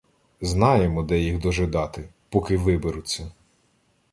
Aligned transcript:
Знаємо, 0.41 1.03
де 1.03 1.19
їх 1.19 1.39
дожидати, 1.39 2.09
поки 2.29 2.57
виберуться. 2.57 3.31